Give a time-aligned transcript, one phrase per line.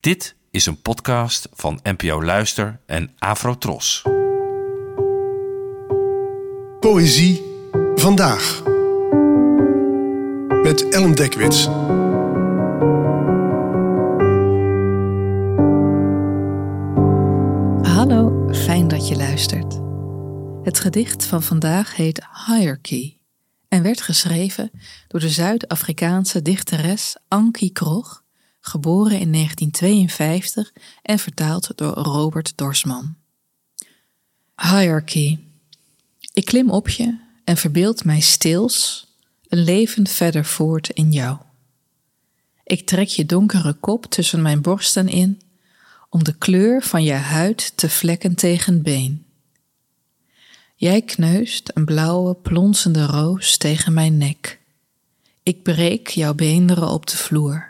[0.00, 4.02] Dit is een podcast van NPO Luister en Afrotros.
[6.80, 7.42] Poëzie
[7.94, 8.62] vandaag.
[10.62, 11.64] Met Ellen Dekwits.
[17.94, 19.80] Hallo, fijn dat je luistert.
[20.62, 23.16] Het gedicht van vandaag heet Hierarchy
[23.68, 24.70] en werd geschreven
[25.08, 28.24] door de Zuid-Afrikaanse dichteres Ankie Krog,
[28.60, 30.72] geboren in 1952
[31.02, 33.14] en vertaald door Robert Dorsman.
[34.56, 35.38] Hierarchy.
[36.32, 39.06] Ik klim op je en verbeeld mij stils
[39.48, 41.38] een leven verder voort in jou.
[42.64, 45.40] Ik trek je donkere kop tussen mijn borsten in
[46.08, 49.24] om de kleur van je huid te vlekken tegen been.
[50.74, 54.60] Jij kneust een blauwe, plonsende roos tegen mijn nek.
[55.42, 57.69] Ik breek jouw beenderen op de vloer.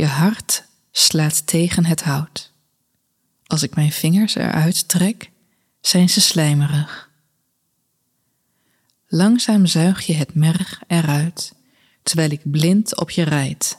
[0.00, 2.52] Je hart slaat tegen het hout.
[3.46, 5.30] Als ik mijn vingers eruit trek,
[5.80, 7.10] zijn ze slijmerig.
[9.06, 11.54] Langzaam zuig je het merg eruit,
[12.02, 13.78] terwijl ik blind op je rijd.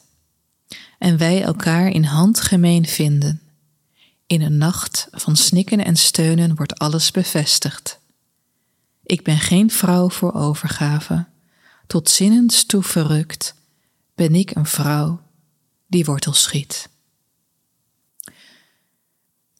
[0.97, 3.41] En wij elkaar in handgemeen vinden.
[4.25, 7.99] In een nacht van snikken en steunen wordt alles bevestigd.
[9.03, 11.25] Ik ben geen vrouw voor overgave.
[11.87, 13.55] Tot zinnens toe verrukt
[14.15, 15.29] ben ik een vrouw
[15.91, 16.89] die wortel schiet.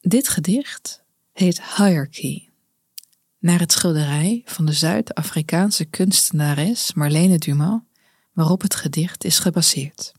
[0.00, 1.02] Dit gedicht
[1.32, 2.48] heet Hierarchy,
[3.38, 7.80] naar het schilderij van de Zuid-Afrikaanse kunstenares Marlene Dumas,
[8.32, 10.12] waarop het gedicht is gebaseerd.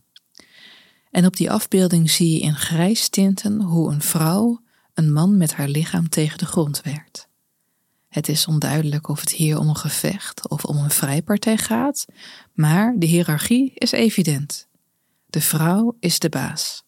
[1.10, 4.62] En op die afbeelding zie je in grijs tinten hoe een vrouw
[4.94, 7.28] een man met haar lichaam tegen de grond werkt.
[8.08, 12.06] Het is onduidelijk of het hier om een gevecht of om een vrijpartij gaat,
[12.52, 14.68] maar de hiërarchie is evident.
[15.34, 16.84] De vrouw is de baas.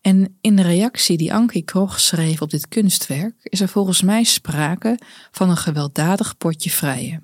[0.00, 4.24] En in de reactie die Ankie Krog schreef op dit kunstwerk is er volgens mij
[4.24, 4.98] sprake
[5.30, 7.22] van een gewelddadig potje vrije.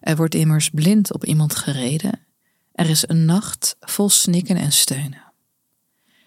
[0.00, 2.26] Er wordt immers blind op iemand gereden.
[2.72, 5.32] Er is een nacht vol snikken en steunen.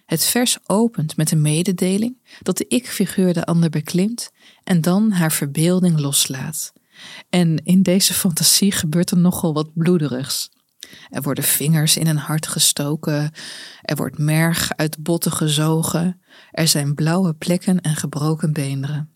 [0.05, 4.31] Het vers opent met een mededeling dat de ik-figuur de ander beklimt
[4.63, 6.73] en dan haar verbeelding loslaat.
[7.29, 10.51] En in deze fantasie gebeurt er nogal wat bloederigs.
[11.09, 13.31] Er worden vingers in een hart gestoken,
[13.81, 16.21] er wordt merg uit botten gezogen,
[16.51, 19.09] er zijn blauwe plekken en gebroken beenderen.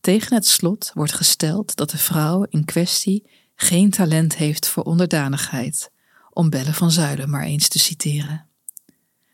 [0.00, 5.90] Tegen het slot wordt gesteld dat de vrouw in kwestie geen talent heeft voor onderdanigheid,
[6.30, 8.46] om Belle van Zuilen maar eens te citeren.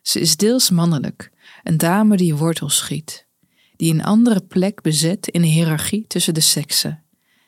[0.03, 1.31] Ze is deels mannelijk,
[1.63, 3.27] een dame die wortel schiet,
[3.77, 7.03] die een andere plek bezet in de hiërarchie tussen de seksen,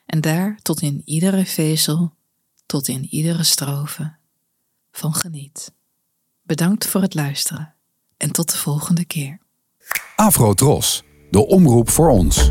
[0.06, 2.14] en daar tot in iedere vezel,
[2.66, 4.16] tot in iedere strofe
[4.92, 5.72] van geniet.
[6.42, 7.74] Bedankt voor het luisteren
[8.16, 9.38] en tot de volgende keer.
[10.16, 12.50] Afro Tros, de omroep voor ons.